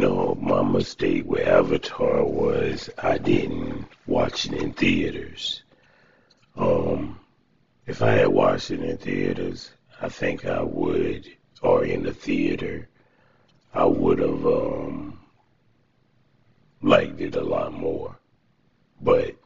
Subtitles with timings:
[0.00, 5.62] know, my mistake with Avatar was I didn't watch it in theaters.
[6.56, 7.20] Um,
[7.86, 11.26] if I had watched it in theaters, I think I would,
[11.62, 12.88] or in the theater,
[13.74, 15.20] I would have um,
[16.80, 18.16] liked it a lot more.
[19.02, 19.36] But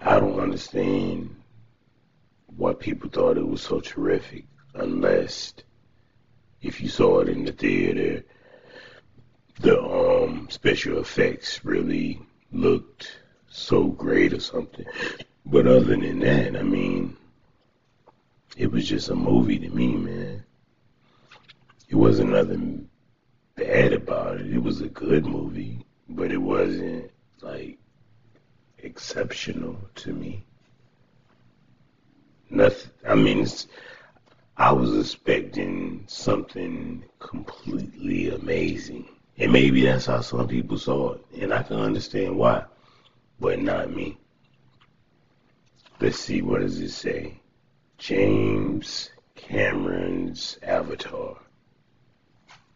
[0.00, 1.36] I don't understand
[2.56, 5.54] why people thought it was so terrific unless
[6.62, 8.24] if you saw it in the theater,
[9.60, 12.20] the um, special effects really
[12.52, 14.86] looked so great or something.
[15.46, 17.16] But other than that, I mean,
[18.56, 20.44] it was just a movie to me, man.
[21.88, 22.88] It wasn't nothing
[23.56, 24.52] bad about it.
[24.52, 27.78] It was a good movie, but it wasn't like
[28.78, 30.44] exceptional to me.
[32.48, 32.90] Nothing.
[33.06, 33.46] I mean,
[34.60, 39.08] I was expecting something completely amazing.
[39.38, 41.24] And maybe that's how some people saw it.
[41.40, 42.64] And I can understand why,
[43.40, 44.18] but not me.
[45.98, 47.40] Let's see, what does it say?
[47.96, 51.38] James Cameron's Avatar.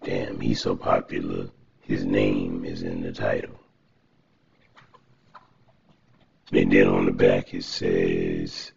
[0.02, 1.50] Damn, he's so popular.
[1.82, 3.60] His name is in the title.
[6.50, 8.72] And then on the back it says,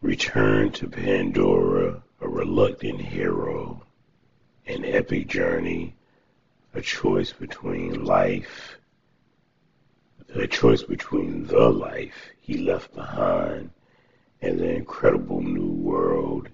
[0.00, 3.82] Return to Pandora, a reluctant hero,
[4.66, 5.96] an epic journey,
[6.72, 8.78] a choice between life,
[10.34, 13.70] a choice between the life he left behind
[14.40, 16.48] and the incredible new world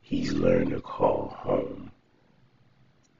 [0.00, 1.90] he's learned to call home.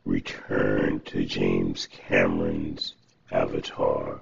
[0.04, 2.94] Return to James Cameron's
[3.32, 4.20] Avatar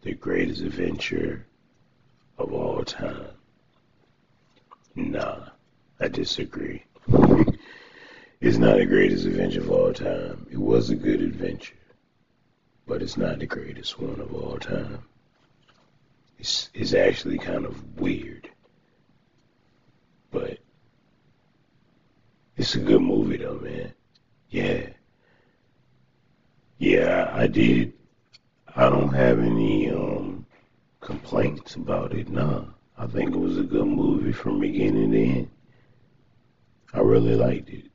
[0.00, 1.44] the greatest adventure
[2.38, 3.35] of all time.
[4.96, 5.50] Nah,
[6.00, 6.82] I disagree.
[8.40, 10.46] it's not the greatest adventure of all time.
[10.50, 11.76] It was a good adventure,
[12.86, 15.02] but it's not the greatest one of all time.
[16.38, 18.50] It's, it's actually kind of weird,
[20.30, 20.58] but
[22.56, 23.92] it's a good movie though, man.
[24.50, 24.88] Yeah.
[26.78, 27.92] Yeah, I did
[28.74, 30.46] I don't have any um,
[31.00, 32.28] complaints about it.
[32.28, 32.64] Nah,
[32.98, 35.50] I think it was a good movie from beginning to end.
[36.94, 37.90] I really liked it,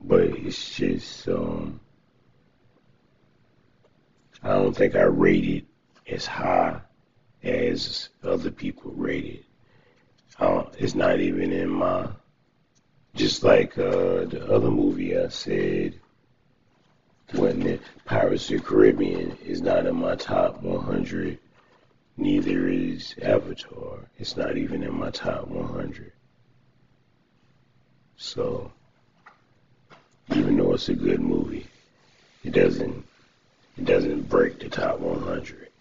[0.00, 1.78] but it's just um,
[4.42, 5.66] I don't think I rated
[6.06, 6.80] it as high
[7.42, 9.44] as other people rated.
[10.38, 12.08] Uh, it's not even in my
[13.14, 16.00] just like uh, the other movie I said
[17.34, 21.38] when Pirates of the Caribbean is not in my top 100.
[22.16, 24.00] Neither is Avatar.
[24.18, 26.12] It's not even in my top 100.
[28.16, 28.70] So,
[30.34, 31.66] even though it's a good movie,
[32.44, 33.04] it doesn't
[33.78, 35.71] it doesn't break the top 100.